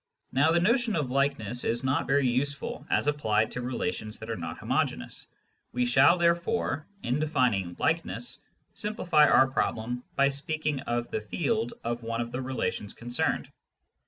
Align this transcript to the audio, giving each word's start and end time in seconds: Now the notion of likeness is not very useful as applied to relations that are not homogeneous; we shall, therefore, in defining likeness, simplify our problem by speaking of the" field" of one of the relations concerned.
Now 0.31 0.51
the 0.51 0.59
notion 0.59 0.95
of 0.95 1.11
likeness 1.11 1.63
is 1.63 1.83
not 1.83 2.07
very 2.07 2.27
useful 2.27 2.87
as 2.89 3.05
applied 3.05 3.51
to 3.51 3.61
relations 3.61 4.17
that 4.17 4.31
are 4.31 4.35
not 4.35 4.57
homogeneous; 4.57 5.27
we 5.73 5.85
shall, 5.85 6.17
therefore, 6.17 6.87
in 7.03 7.19
defining 7.19 7.75
likeness, 7.77 8.39
simplify 8.73 9.25
our 9.27 9.45
problem 9.47 10.03
by 10.15 10.29
speaking 10.29 10.79
of 10.79 11.11
the" 11.11 11.21
field" 11.31 11.73
of 11.83 12.01
one 12.01 12.19
of 12.19 12.31
the 12.31 12.41
relations 12.41 12.95
concerned. 12.95 13.47